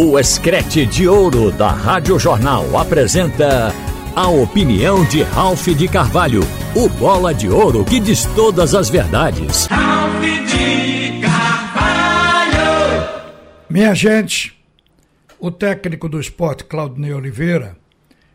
[0.00, 3.72] O Escrete de Ouro da Rádio Jornal apresenta
[4.14, 6.42] a opinião de Ralph de Carvalho,
[6.76, 9.66] o bola de ouro que diz todas as verdades.
[9.66, 12.60] Ralph de Carvalho!
[13.68, 14.56] Minha gente,
[15.40, 17.76] o técnico do esporte, Claudinei Oliveira,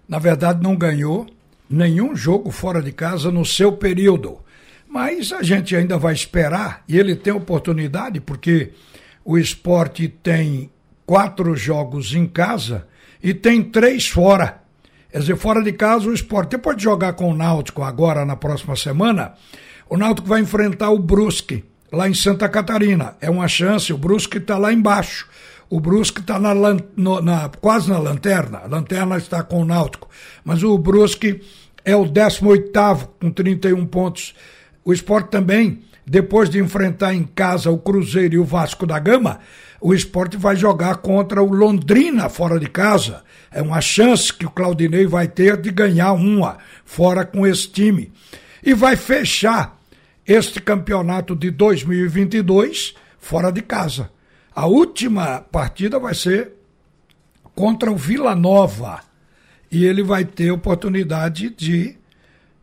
[0.06, 1.26] na verdade não ganhou
[1.70, 4.38] nenhum jogo fora de casa no seu período.
[4.86, 8.74] Mas a gente ainda vai esperar e ele tem oportunidade, porque
[9.24, 10.70] o esporte tem
[11.06, 12.88] quatro jogos em casa
[13.22, 14.62] e tem três fora.
[15.12, 18.36] Quer dizer, fora de casa, o esporte, depois de jogar com o Náutico agora na
[18.36, 19.34] próxima semana,
[19.90, 23.16] o Náutico vai enfrentar o Brusque, lá em Santa Catarina.
[23.22, 25.28] É uma chance, o Brusque está lá embaixo.
[25.70, 30.08] O Brusque está na, na, quase na lanterna, a lanterna está com o Náutico,
[30.44, 31.42] mas o Brusque
[31.86, 32.72] é o 18
[33.20, 34.36] com 31 pontos.
[34.86, 39.40] O esporte também, depois de enfrentar em casa o Cruzeiro e o Vasco da Gama,
[39.84, 43.22] o esporte vai jogar contra o Londrina fora de casa.
[43.52, 48.10] É uma chance que o Claudinei vai ter de ganhar uma fora com esse time.
[48.64, 49.78] E vai fechar
[50.26, 54.10] este campeonato de 2022 fora de casa.
[54.56, 56.54] A última partida vai ser
[57.54, 59.02] contra o Vila Nova.
[59.70, 61.98] E ele vai ter oportunidade de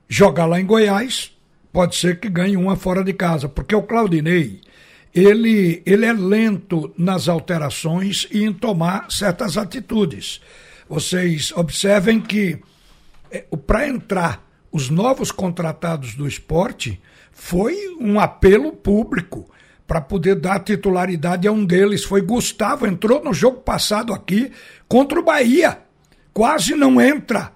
[0.08, 1.36] jogar lá em Goiás.
[1.70, 4.62] Pode ser que ganhe uma fora de casa, porque o Claudinei
[5.14, 10.40] ele, ele é lento nas alterações e em tomar certas atitudes.
[10.88, 12.58] Vocês observem que
[13.30, 17.00] é, para entrar os novos contratados do esporte
[17.32, 19.50] foi um apelo público
[19.86, 22.04] para poder dar titularidade a um deles.
[22.04, 24.52] Foi Gustavo, entrou no jogo passado aqui
[24.86, 25.78] contra o Bahia.
[26.32, 27.52] Quase não entra.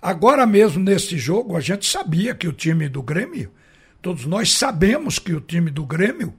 [0.00, 3.50] Agora mesmo nesse jogo, a gente sabia que o time do Grêmio,
[4.00, 6.34] todos nós sabemos que o time do Grêmio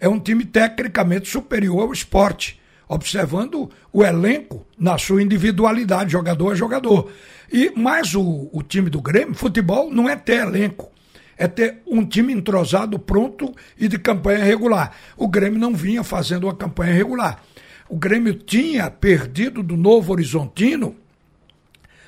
[0.00, 6.54] é um time tecnicamente superior ao esporte, observando o elenco na sua individualidade, jogador a
[6.54, 7.12] jogador.
[7.52, 10.90] E mais o, o time do Grêmio, futebol não é ter elenco,
[11.36, 14.96] é ter um time entrosado, pronto e de campanha regular.
[15.16, 17.42] O Grêmio não vinha fazendo uma campanha regular.
[17.88, 20.96] O Grêmio tinha perdido do Novo Horizontino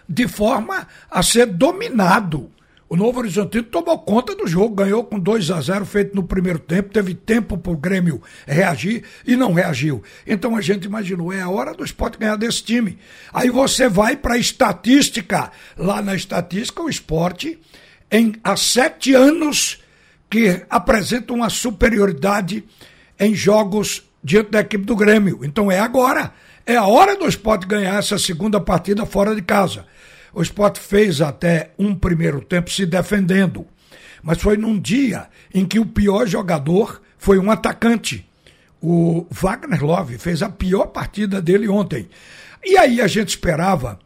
[0.08, 2.50] de forma a ser dominado
[2.92, 6.58] o Novo Horizontino tomou conta do jogo, ganhou com 2 a 0 feito no primeiro
[6.58, 10.02] tempo, teve tempo para o Grêmio reagir e não reagiu.
[10.26, 12.98] Então a gente imaginou, é a hora do esporte ganhar desse time.
[13.32, 15.50] Aí você vai para a estatística.
[15.74, 17.58] Lá na estatística, o esporte,
[18.10, 19.82] em, há sete anos,
[20.28, 22.62] que apresenta uma superioridade
[23.18, 25.40] em jogos diante da equipe do Grêmio.
[25.44, 26.30] Então é agora.
[26.66, 29.86] É a hora do esporte ganhar essa segunda partida fora de casa.
[30.34, 33.66] O esporte fez até um primeiro tempo se defendendo,
[34.22, 38.28] mas foi num dia em que o pior jogador foi um atacante.
[38.80, 42.08] O Wagner Love fez a pior partida dele ontem.
[42.64, 43.98] E aí a gente esperava,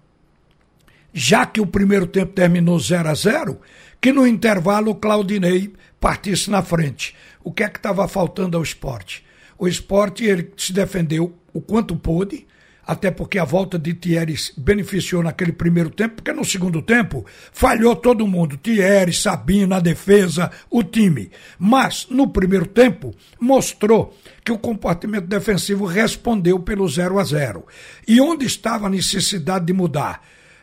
[1.13, 3.61] já que o primeiro tempo terminou 0 a 0
[4.01, 7.15] que no intervalo o Claudinei partisse na frente.
[7.43, 9.25] O que é que estava faltando ao esporte?
[9.59, 12.47] O esporte ele se defendeu o quanto pôde,
[12.87, 17.97] até porque a volta de Thierry beneficiou naquele primeiro tempo, porque no segundo tempo falhou
[17.97, 21.31] todo mundo, Thierry, Sabino, a defesa, o time.
[21.59, 27.67] Mas no primeiro tempo mostrou que o comportamento defensivo respondeu pelo 0 a 0.
[28.07, 30.23] E onde estava a necessidade de mudar?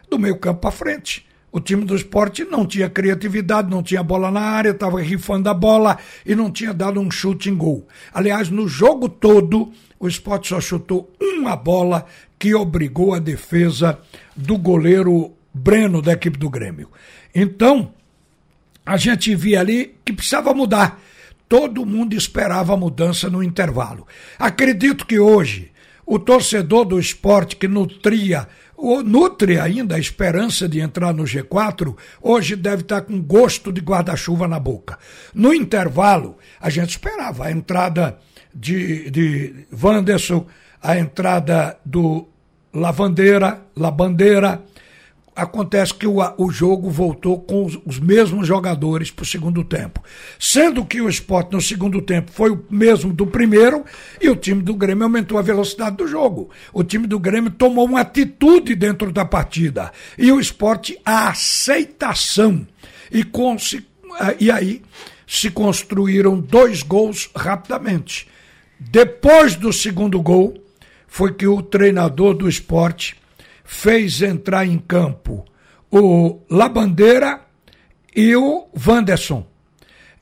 [0.09, 1.25] Do meio campo para frente.
[1.51, 5.53] O time do esporte não tinha criatividade, não tinha bola na área, estava rifando a
[5.53, 7.87] bola e não tinha dado um chute em gol.
[8.11, 12.05] Aliás, no jogo todo, o esporte só chutou uma bola
[12.39, 13.99] que obrigou a defesa
[14.35, 16.89] do goleiro Breno da equipe do Grêmio.
[17.35, 17.93] Então,
[18.85, 20.99] a gente via ali que precisava mudar.
[21.47, 24.07] Todo mundo esperava a mudança no intervalo.
[24.39, 25.71] Acredito que hoje
[26.05, 31.95] o torcedor do esporte que nutria ou nutre ainda a esperança de entrar no G4,
[32.21, 34.97] hoje deve estar com gosto de guarda-chuva na boca.
[35.33, 38.17] No intervalo, a gente esperava a entrada
[38.53, 40.45] de, de Wanderson,
[40.83, 42.27] a entrada do
[42.73, 44.61] Lavandeira, Labandeira.
[45.35, 50.03] Acontece que o, o jogo voltou com os, os mesmos jogadores para o segundo tempo.
[50.37, 53.83] Sendo que o esporte no segundo tempo foi o mesmo do primeiro
[54.21, 56.51] e o time do Grêmio aumentou a velocidade do jogo.
[56.71, 59.91] O time do Grêmio tomou uma atitude dentro da partida.
[60.19, 62.67] E o esporte, a aceitação.
[63.11, 63.83] E, com, se,
[64.39, 64.83] e aí
[65.25, 68.27] se construíram dois gols rapidamente.
[68.79, 70.62] Depois do segundo gol,
[71.13, 73.15] foi que o treinador do esporte
[73.63, 75.45] fez entrar em campo
[75.91, 77.39] o Labandeira
[78.15, 79.45] e o Wanderson.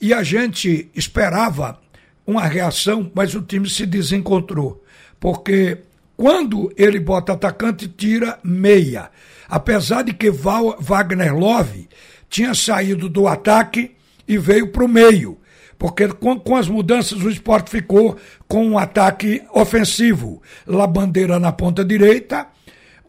[0.02, 1.80] E a gente esperava
[2.28, 4.84] uma reação, mas o time se desencontrou,
[5.18, 5.78] porque
[6.18, 9.10] quando ele bota atacante, tira meia.
[9.48, 11.88] Apesar de que Wagner Love
[12.30, 13.92] tinha saído do ataque
[14.28, 15.40] e veio para o meio.
[15.82, 18.16] Porque com, com, as mudanças o esporte ficou
[18.48, 20.40] com um ataque ofensivo.
[20.68, 22.46] Labandeira na ponta direita,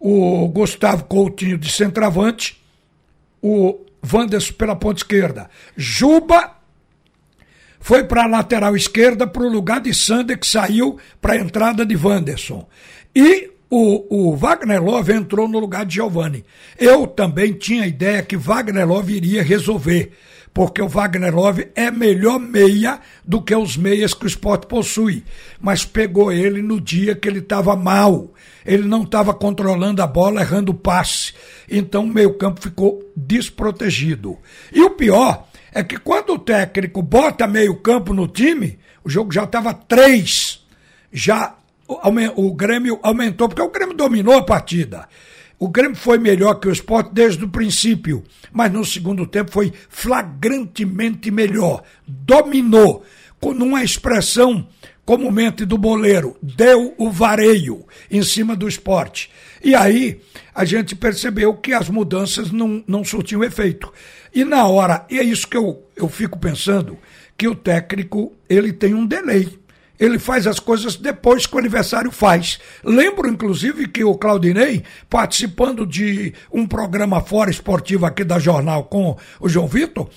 [0.01, 2.59] o Gustavo Coutinho de centroavante,
[3.43, 3.79] o
[4.11, 5.51] Wanderson pela ponta esquerda.
[5.77, 6.57] Juba
[7.79, 11.85] foi para a lateral esquerda para o lugar de Sander, que saiu para a entrada
[11.85, 12.67] de Wanderson.
[13.15, 16.45] E o, o, Wagner Love entrou no lugar de Giovanni.
[16.79, 20.13] Eu também tinha a ideia que Wagner Love iria resolver,
[20.53, 25.25] porque o Wagner Love é melhor meia do que os meias que o esporte possui.
[25.59, 28.35] Mas pegou ele no dia que ele estava mal.
[28.67, 31.33] Ele não estava controlando a bola, errando o passe.
[31.67, 34.37] Então o meio-campo ficou desprotegido.
[34.71, 39.33] E o pior é que quando o técnico bota meio campo no time, o jogo
[39.33, 40.63] já estava três.
[41.11, 41.57] Já
[41.89, 45.09] o, Grêmio aumentou, porque o Grêmio dominou a partida.
[45.59, 49.73] O Grêmio foi melhor que o esporte desde o princípio, mas no segundo tempo foi
[49.89, 51.83] flagrantemente melhor.
[52.07, 53.05] Dominou,
[53.41, 54.67] com uma expressão
[55.05, 59.31] comumente do boleiro, deu o vareio em cima do esporte.
[59.63, 60.21] E aí
[60.55, 63.93] a gente percebeu que as mudanças não, não surtiam efeito.
[64.35, 66.99] E na hora, e é isso que eu, eu fico pensando,
[67.37, 69.59] que o técnico ele tem um delay.
[70.03, 72.59] Ele faz as coisas depois que o aniversário faz.
[72.83, 79.17] Lembro, inclusive, que o Claudinei, participando de um programa fora esportivo aqui da Jornal com
[79.39, 80.09] o João Vitor,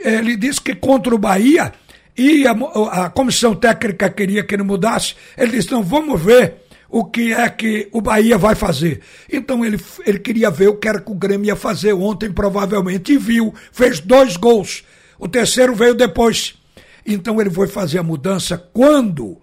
[0.00, 1.74] ele disse que contra o Bahia,
[2.16, 6.54] e a, a comissão técnica queria que ele mudasse, ele disse, não, vamos ver
[6.88, 9.02] o que é que o Bahia vai fazer.
[9.30, 13.12] Então ele, ele queria ver o que era que o Grêmio ia fazer ontem, provavelmente,
[13.12, 14.84] e viu, fez dois gols.
[15.18, 16.54] O terceiro veio depois.
[17.06, 19.38] Então ele foi fazer a mudança quando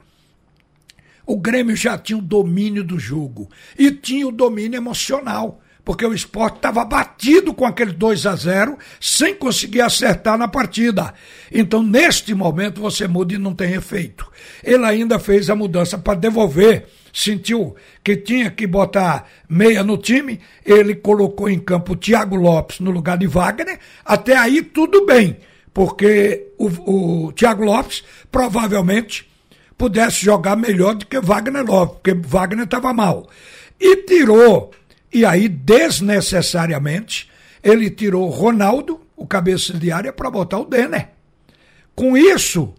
[1.25, 6.13] o Grêmio já tinha o domínio do jogo e tinha o domínio emocional porque o
[6.13, 11.13] esporte estava batido com aquele 2 a 0 sem conseguir acertar na partida.
[11.51, 14.29] Então, neste momento, você muda e não tem efeito.
[14.63, 20.39] Ele ainda fez a mudança para devolver, sentiu que tinha que botar meia no time,
[20.65, 23.79] ele colocou em campo o Thiago Lopes no lugar de Wagner.
[24.05, 25.37] Até aí, tudo bem,
[25.73, 29.29] porque o, o Thiago Lopes provavelmente
[29.77, 33.29] pudesse jogar melhor do que Wagner Lopes, porque Wagner estava mal.
[33.79, 34.71] E tirou
[35.13, 37.29] e aí, desnecessariamente,
[37.61, 41.09] ele tirou Ronaldo, o cabeça de área, para botar o Denner.
[41.93, 42.73] Com isso,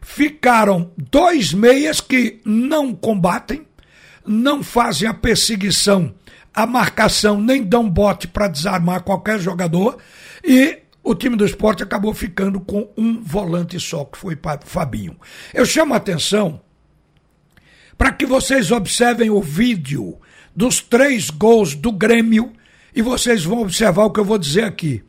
[0.00, 3.66] ficaram dois meias que não combatem,
[4.26, 6.14] não fazem a perseguição,
[6.54, 9.98] a marcação, nem dão bote para desarmar qualquer jogador.
[10.42, 15.16] E o time do esporte acabou ficando com um volante só, que foi Fabinho.
[15.52, 16.62] Eu chamo a atenção
[17.98, 20.18] para que vocês observem o vídeo
[20.56, 22.54] dos três gols do Grêmio
[22.94, 25.04] e vocês vão observar o que eu vou dizer aqui.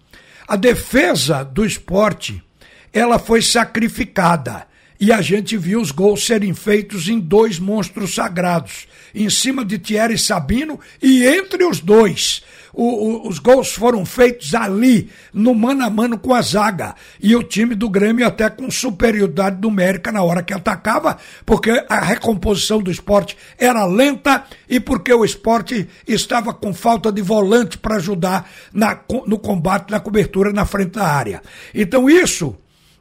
[0.46, 2.44] A defesa do esporte,
[2.92, 4.68] ela foi sacrificada
[5.00, 9.78] e a gente viu os gols serem feitos em dois monstros sagrados, em cima de
[9.78, 12.44] Thierry Sabino e entre os dois
[12.76, 16.94] o, o, os gols foram feitos ali, no mano a mano com a zaga.
[17.22, 22.02] E o time do Grêmio até com superioridade numérica na hora que atacava, porque a
[22.02, 27.96] recomposição do esporte era lenta e porque o esporte estava com falta de volante para
[27.96, 31.42] ajudar na, no combate, na cobertura na frente da área.
[31.74, 32.56] Então isso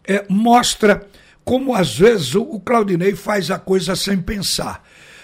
[0.07, 1.05] é, mostra
[1.45, 4.83] como às vezes o Claudinei faz a coisa sem pensar.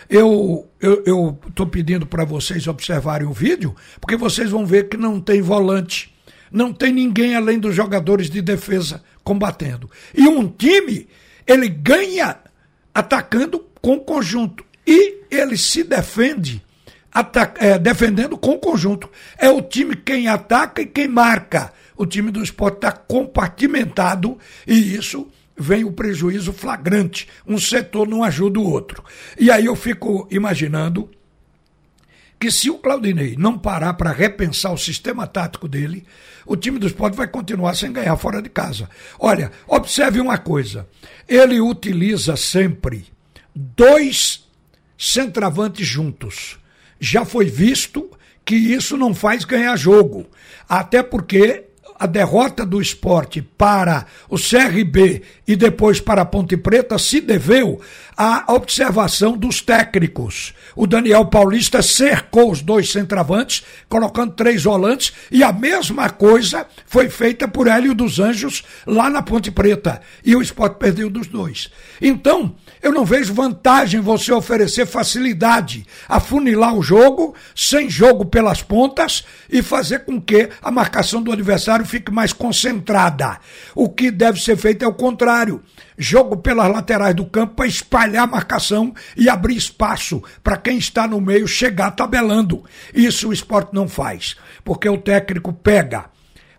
[0.08, 5.20] Eu eu estou pedindo para vocês observarem o vídeo, porque vocês vão ver que não
[5.20, 6.14] tem volante,
[6.50, 9.88] não tem ninguém além dos jogadores de defesa combatendo.
[10.14, 11.08] E um time,
[11.46, 12.36] ele ganha
[12.94, 16.62] atacando com conjunto e ele se defende
[17.58, 19.08] é, defendendo com conjunto.
[19.38, 21.72] É o time quem ataca e quem marca.
[21.96, 25.28] O time do esporte está compartimentado e isso
[25.60, 27.28] vem o prejuízo flagrante.
[27.46, 29.04] Um setor não ajuda o outro.
[29.38, 31.10] E aí eu fico imaginando
[32.38, 36.06] que se o Claudinei não parar para repensar o sistema tático dele,
[36.46, 38.88] o time do esporte vai continuar sem ganhar fora de casa.
[39.18, 40.88] Olha, observe uma coisa:
[41.28, 43.04] ele utiliza sempre
[43.54, 44.48] dois
[44.96, 46.58] centravantes juntos.
[46.98, 48.10] Já foi visto
[48.44, 50.26] que isso não faz ganhar jogo.
[50.68, 51.69] Até porque
[52.00, 57.78] a derrota do esporte para o CRB e depois para a Ponte Preta se deveu
[58.16, 60.54] à observação dos técnicos.
[60.74, 67.10] O Daniel Paulista cercou os dois centravantes, colocando três volantes, e a mesma coisa foi
[67.10, 70.00] feita por Hélio dos Anjos lá na Ponte Preta.
[70.24, 71.70] E o esporte perdeu dos dois.
[72.00, 79.22] Então, Eu não vejo vantagem você oferecer facilidade, afunilar o jogo, sem jogo pelas pontas
[79.50, 83.38] e fazer com que a marcação do adversário fique mais concentrada.
[83.74, 85.62] O que deve ser feito é o contrário.
[85.98, 91.06] Jogo pelas laterais do campo para espalhar a marcação e abrir espaço para quem está
[91.06, 92.64] no meio chegar tabelando.
[92.94, 96.06] Isso o esporte não faz, porque o técnico pega,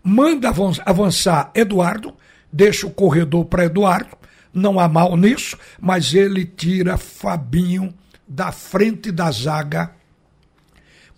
[0.03, 0.53] manda
[0.85, 2.13] avançar Eduardo,
[2.53, 4.20] deixa o corredor para Eduardo
[4.53, 7.93] não há mal nisso, mas ele tira Fabinho
[8.27, 9.91] da frente da zaga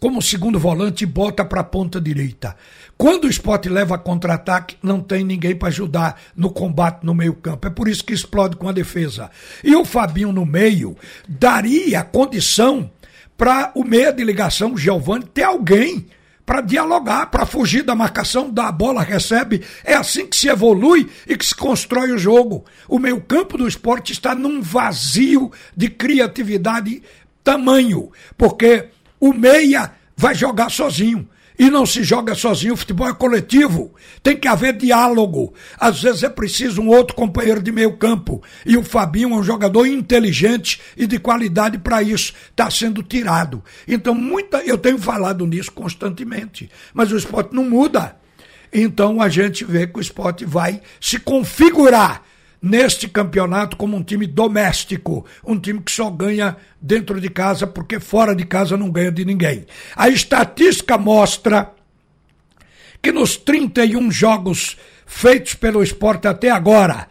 [0.03, 2.57] como segundo volante e bota para a ponta direita.
[2.97, 7.67] Quando o esporte leva contra-ataque, não tem ninguém para ajudar no combate no meio-campo.
[7.67, 9.31] É por isso que explode com a defesa.
[9.63, 12.91] E o Fabinho no meio daria condição
[13.37, 16.05] para o meia de ligação, o Giovanni, ter alguém
[16.45, 19.63] para dialogar, para fugir da marcação, da bola, recebe.
[19.83, 22.65] É assim que se evolui e que se constrói o jogo.
[22.87, 27.01] O meio-campo do esporte está num vazio de criatividade
[27.43, 31.27] tamanho, porque o meia vai jogar sozinho.
[31.57, 33.93] E não se joga sozinho, o futebol é coletivo.
[34.21, 35.53] Tem que haver diálogo.
[35.79, 38.41] Às vezes é preciso um outro companheiro de meio campo.
[38.65, 42.33] E o Fabinho é um jogador inteligente e de qualidade para isso.
[42.49, 43.63] Está sendo tirado.
[43.87, 46.69] Então, muita, eu tenho falado nisso constantemente.
[46.93, 48.17] Mas o esporte não muda.
[48.73, 52.23] Então a gente vê que o esporte vai se configurar
[52.63, 57.99] neste campeonato como um time doméstico, um time que só ganha dentro de casa porque
[57.99, 59.65] fora de casa não ganha de ninguém.
[59.93, 61.73] A estatística mostra
[63.01, 67.09] que nos 31 jogos feitos pelo esporte até agora,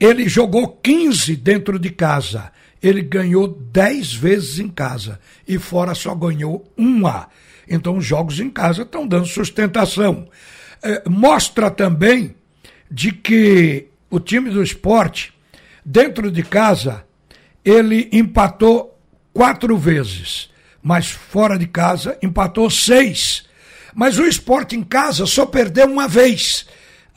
[0.00, 2.50] ele jogou 15 dentro de casa.
[2.82, 7.28] Ele ganhou 10 vezes em casa e fora só ganhou uma.
[7.68, 10.28] Então os jogos em casa estão dando sustentação.
[10.82, 12.34] É, mostra também
[12.90, 15.32] de que o time do esporte,
[15.84, 17.04] dentro de casa,
[17.64, 18.98] ele empatou
[19.32, 20.50] quatro vezes,
[20.82, 23.44] mas fora de casa empatou seis.
[23.94, 26.66] Mas o esporte em casa só perdeu uma vez.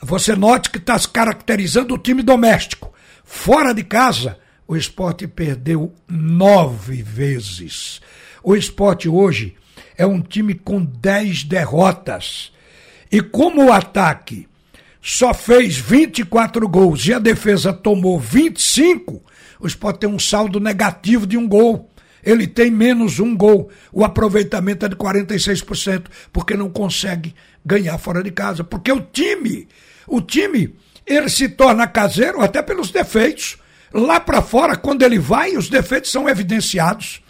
[0.00, 2.92] Você note que está se caracterizando o time doméstico.
[3.24, 8.00] Fora de casa, o esporte perdeu nove vezes.
[8.42, 9.56] O esporte hoje
[9.96, 12.52] é um time com dez derrotas.
[13.10, 14.48] E como o ataque
[15.06, 19.22] só fez 24 gols e a defesa tomou 25,
[19.60, 21.90] o Sport tem um saldo negativo de um gol.
[22.22, 23.70] Ele tem menos um gol.
[23.92, 28.64] O aproveitamento é de 46%, porque não consegue ganhar fora de casa.
[28.64, 29.68] Porque o time,
[30.06, 30.74] o time,
[31.06, 33.58] ele se torna caseiro até pelos defeitos.
[33.92, 37.22] Lá para fora, quando ele vai, os defeitos são evidenciados.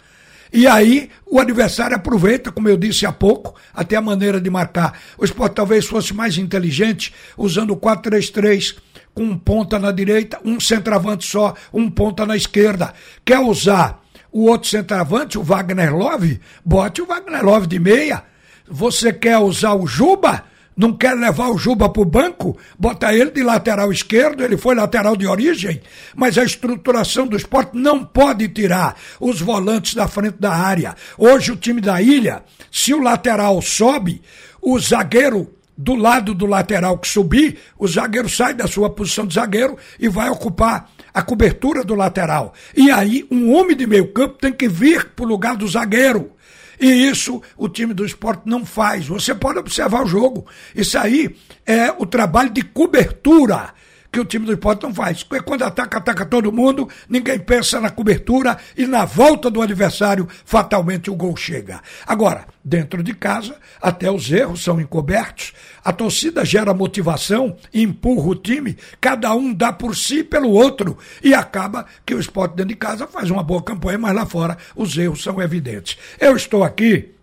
[0.55, 4.97] E aí o adversário aproveita, como eu disse há pouco, até a maneira de marcar.
[5.17, 8.77] O esporte talvez fosse mais inteligente, usando o 4-3-3,
[9.13, 12.93] com um ponta na direita, um centroavante só, um ponta na esquerda.
[13.25, 16.39] Quer usar o outro centroavante, o Wagner Love?
[16.63, 18.23] Bote o Wagner Love de meia.
[18.65, 20.45] Você quer usar o Juba?
[20.75, 24.75] Não quer levar o Juba para o banco, bota ele de lateral esquerdo, ele foi
[24.75, 25.81] lateral de origem,
[26.15, 30.95] mas a estruturação do esporte não pode tirar os volantes da frente da área.
[31.17, 34.21] Hoje o time da ilha, se o lateral sobe,
[34.61, 39.35] o zagueiro do lado do lateral que subir, o zagueiro sai da sua posição de
[39.35, 42.53] zagueiro e vai ocupar a cobertura do lateral.
[42.75, 46.31] E aí, um homem de meio campo tem que vir para o lugar do zagueiro.
[46.79, 49.07] E isso o time do esporte não faz.
[49.07, 50.45] Você pode observar o jogo.
[50.75, 53.73] Isso aí é o trabalho de cobertura
[54.15, 55.23] que o time do esporte não faz.
[55.43, 61.11] Quando ataca, ataca todo mundo, ninguém pensa na cobertura e na volta do adversário, fatalmente
[61.11, 61.81] o gol chega.
[62.07, 65.51] Agora, dentro de casa, até os erros são encobertos,
[65.83, 71.33] a torcida gera motivação, empurra o time, cada um dá por si pelo outro e
[71.33, 74.97] acaba que o esporte dentro de casa faz uma boa campanha, mas lá fora os
[74.97, 75.97] erros são evidentes.
[76.21, 77.14] Eu estou aqui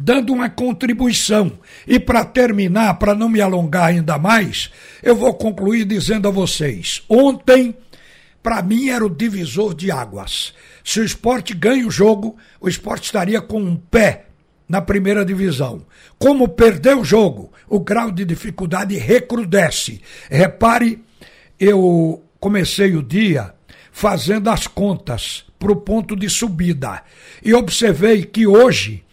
[0.00, 1.52] dando uma contribuição.
[1.86, 4.70] E para terminar, para não me alongar ainda mais,
[5.02, 7.74] eu vou concluir dizendo a vocês: ontem,
[8.42, 10.54] para mim, era o divisor de águas.
[10.84, 14.26] Se o esporte ganha o jogo, o esporte estaria com um pé
[14.68, 15.84] na primeira divisão.
[16.18, 20.00] Como perdeu o jogo, o grau de dificuldade recrudesce.
[20.30, 21.02] Repare,
[21.58, 23.52] eu comecei o dia
[23.90, 27.02] fazendo as contas para o ponto de subida
[27.42, 29.04] e observei que hoje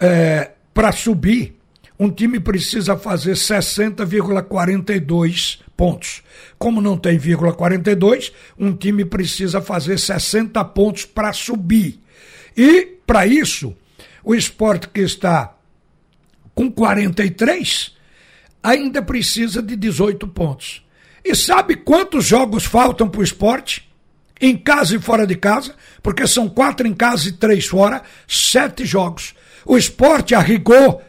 [0.00, 1.56] é, para subir,
[1.98, 6.22] um time precisa fazer 60,42 pontos.
[6.58, 12.00] Como não tem vírgula 42, um time precisa fazer 60 pontos para subir.
[12.56, 13.76] E, para isso,
[14.22, 15.54] o esporte que está
[16.54, 17.92] com 43
[18.62, 20.82] ainda precisa de 18 pontos.
[21.24, 23.92] E sabe quantos jogos faltam para o esporte?
[24.40, 28.84] em casa e fora de casa, porque são quatro em casa e três fora, sete
[28.84, 29.34] jogos.
[29.66, 31.02] O esporte arrigou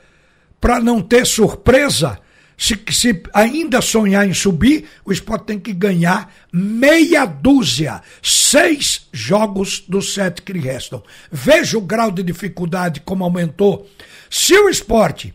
[0.59, 2.19] para não ter surpresa.
[2.57, 9.83] Se, se, ainda sonhar em subir, o esporte tem que ganhar meia dúzia, seis jogos
[9.87, 11.03] dos sete que lhe restam.
[11.29, 13.89] Veja o grau de dificuldade como aumentou.
[14.29, 15.33] Se o esporte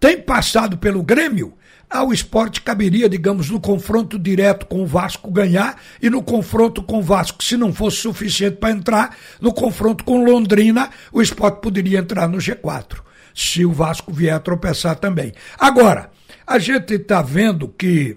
[0.00, 1.54] tem passado pelo Grêmio,
[1.88, 6.98] ao esporte caberia, digamos, no confronto direto com o Vasco ganhar e no confronto com
[6.98, 11.98] o Vasco, se não fosse suficiente para entrar, no confronto com Londrina, o esporte poderia
[11.98, 13.00] entrar no G4,
[13.34, 15.32] se o Vasco vier a tropeçar também.
[15.58, 16.10] Agora,
[16.46, 18.16] a gente está vendo que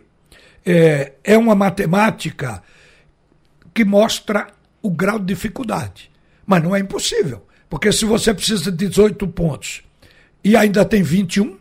[0.65, 2.62] é, é uma matemática
[3.74, 4.47] que mostra
[4.81, 6.12] o grau de dificuldade,
[6.45, 9.83] mas não é impossível, porque se você precisa de 18 pontos
[10.43, 11.56] e ainda tem 21,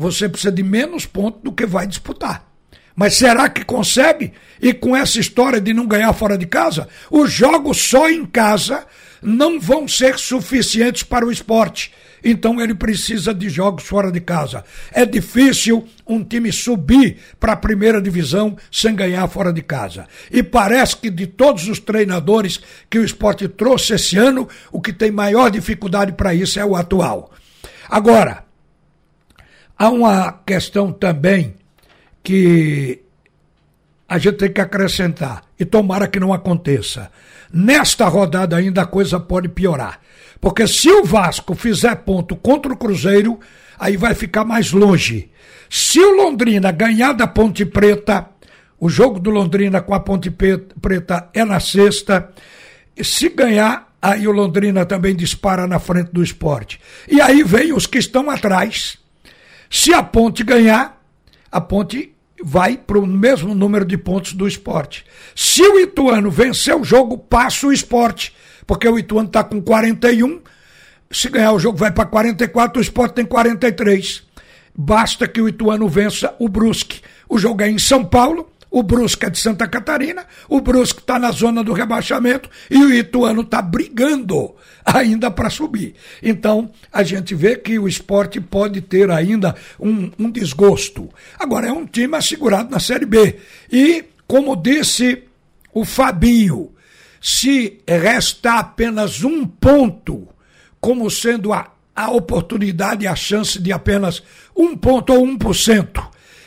[0.00, 2.50] você precisa de menos pontos do que vai disputar.
[2.96, 4.32] Mas será que consegue?
[4.58, 8.86] E com essa história de não ganhar fora de casa, os jogos só em casa
[9.20, 11.92] não vão ser suficientes para o esporte.
[12.24, 14.64] Então ele precisa de jogos fora de casa.
[14.90, 20.06] É difícil um time subir para a primeira divisão sem ganhar fora de casa.
[20.30, 24.94] E parece que de todos os treinadores que o esporte trouxe esse ano, o que
[24.94, 27.30] tem maior dificuldade para isso é o atual.
[27.86, 28.48] Agora,
[29.80, 31.54] Há uma questão também
[32.22, 33.00] que
[34.06, 37.10] a gente tem que acrescentar, e tomara que não aconteça.
[37.50, 39.98] Nesta rodada ainda a coisa pode piorar.
[40.38, 43.40] Porque se o Vasco fizer ponto contra o Cruzeiro,
[43.78, 45.30] aí vai ficar mais longe.
[45.70, 48.28] Se o Londrina ganhar da Ponte Preta,
[48.78, 52.28] o jogo do Londrina com a Ponte Preta é na sexta.
[53.02, 56.78] Se ganhar, aí o Londrina também dispara na frente do esporte.
[57.08, 59.00] E aí vem os que estão atrás
[59.70, 61.00] se a ponte ganhar,
[61.50, 62.12] a ponte
[62.42, 65.06] vai para o mesmo número de pontos do esporte.
[65.32, 68.34] Se o Ituano vencer o jogo, passa o esporte,
[68.66, 70.40] porque o Ituano está com 41.
[71.08, 74.24] Se ganhar o jogo, vai para 44, o esporte tem 43.
[74.76, 77.00] Basta que o Ituano vença o Brusque.
[77.28, 81.18] O jogo é em São Paulo, o Brusque é de Santa Catarina, o Brusque está
[81.18, 84.54] na zona do rebaixamento e o Ituano está brigando
[84.84, 85.94] ainda para subir.
[86.22, 91.08] Então, a gente vê que o esporte pode ter ainda um, um desgosto.
[91.38, 93.38] Agora, é um time assegurado na Série B.
[93.70, 95.24] E, como disse
[95.74, 96.72] o Fabinho,
[97.20, 100.28] se restar apenas um ponto
[100.80, 104.22] como sendo a, a oportunidade e a chance de apenas
[104.56, 106.02] um ponto ou um por cento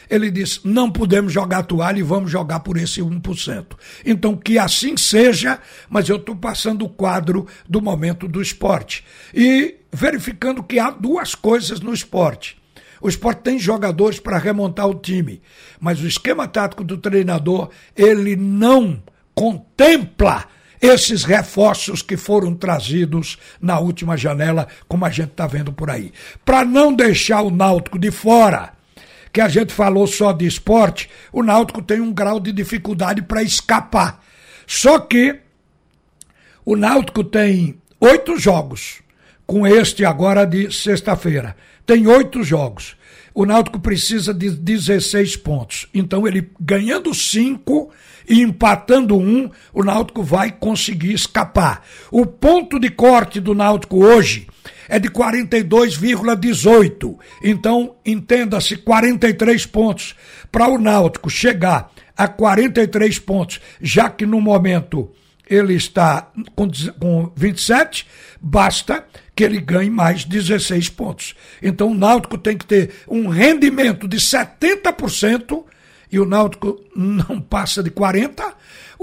[0.10, 3.66] ele disse: não podemos jogar toalha e vamos jogar por esse 1%.
[4.06, 9.04] Então, que assim seja, mas eu estou passando o quadro do momento do esporte.
[9.34, 12.58] E verificando que há duas coisas no esporte.
[13.02, 15.42] O esporte tem jogadores para remontar o time,
[15.80, 19.04] mas o esquema tático do treinador, ele não
[19.36, 20.46] contempla
[20.84, 26.12] esses reforços que foram trazidos na última janela, como a gente está vendo por aí.
[26.44, 28.73] Para não deixar o Náutico de fora,
[29.34, 33.42] que a gente falou só de esporte, o Náutico tem um grau de dificuldade para
[33.42, 34.24] escapar.
[34.68, 35.40] Só que
[36.64, 39.02] o Náutico tem oito jogos,
[39.48, 41.58] com este agora de sexta-feira.
[41.84, 42.96] Tem oito jogos.
[43.34, 45.88] O Náutico precisa de 16 pontos.
[45.94, 47.90] Então, ele ganhando cinco
[48.30, 51.86] e empatando um, o Náutico vai conseguir escapar.
[52.12, 54.48] O ponto de corte do Náutico hoje
[54.88, 57.18] é de 42,18.
[57.44, 60.16] Então, entenda-se 43 pontos
[60.52, 65.12] para o Náutico chegar a 43 pontos, já que no momento
[65.54, 68.08] ele está com, com 27,
[68.42, 71.36] basta que ele ganhe mais 16 pontos.
[71.62, 75.64] Então o Náutico tem que ter um rendimento de 70%
[76.12, 78.54] e o Náutico não passa de 40%,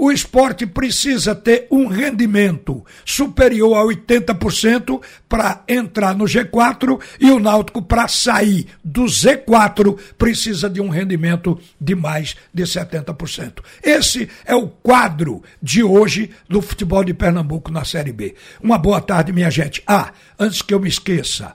[0.01, 7.39] o esporte precisa ter um rendimento superior a 80% para entrar no G4 e o
[7.39, 13.59] Náutico, para sair do Z4, precisa de um rendimento de mais de 70%.
[13.83, 18.33] Esse é o quadro de hoje do futebol de Pernambuco na Série B.
[18.59, 19.83] Uma boa tarde, minha gente.
[19.85, 21.53] Ah, antes que eu me esqueça,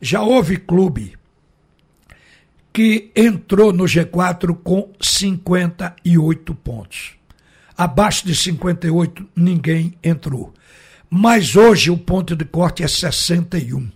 [0.00, 1.18] já houve clube
[2.72, 7.23] que entrou no G4 com 58 pontos.
[7.76, 10.52] Abaixo de 58, ninguém entrou.
[11.10, 13.90] Mas hoje o ponto de corte é 61.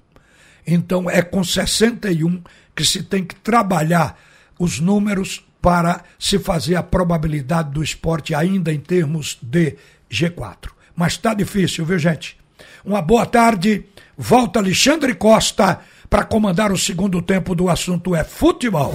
[0.67, 2.43] Então é com 61
[2.75, 4.19] que se tem que trabalhar
[4.59, 9.77] os números para se fazer a probabilidade do esporte ainda em termos de
[10.11, 10.71] G4.
[10.95, 12.37] Mas está difícil, viu, gente?
[12.85, 13.85] Uma boa tarde.
[14.17, 18.95] Volta Alexandre Costa para comandar o segundo tempo do assunto é futebol.